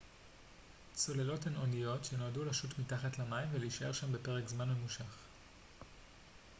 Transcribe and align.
צוללות 0.93 1.47
הן 1.47 1.53
אניות 1.63 2.05
שנועדו 2.05 2.45
לשוט 2.45 2.79
מתחת 2.79 3.19
למים 3.19 3.47
ולהישאר 3.51 3.93
שם 3.93 4.11
במשך 4.13 4.25
פרק 4.25 4.47
זמן 4.47 4.69
ממושך 4.69 5.17